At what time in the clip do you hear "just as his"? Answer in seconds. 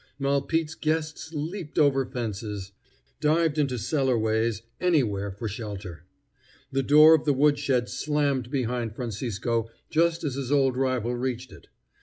9.91-10.51